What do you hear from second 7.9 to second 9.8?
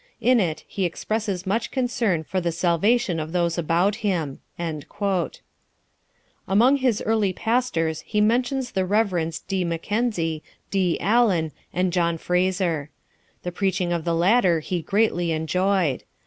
he mentions the Revs. D.